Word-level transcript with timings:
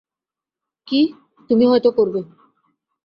কী, 0.87 1.01
তুমি 1.49 1.65
হয়তো 1.65 1.89
করবে? 1.91 2.21